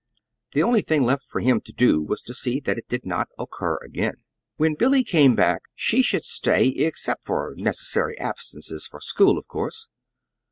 [0.53, 3.29] The only thing left for him to do was to see that it did not
[3.37, 4.15] occur again.
[4.57, 9.89] When Billy came back she should stay, except for necessary absences for school, of course.